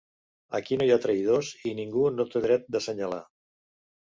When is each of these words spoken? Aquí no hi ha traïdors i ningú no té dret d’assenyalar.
Aquí 0.59 0.77
no 0.79 0.87
hi 0.87 0.93
ha 0.95 0.97
traïdors 1.03 1.51
i 1.73 1.75
ningú 1.81 2.07
no 2.15 2.27
té 2.33 2.43
dret 2.47 2.67
d’assenyalar. 2.77 3.23